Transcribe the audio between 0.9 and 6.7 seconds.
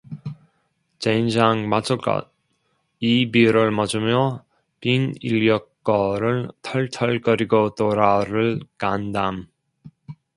젠장맞을 것, 이 비를 맞으며 빈 인력거를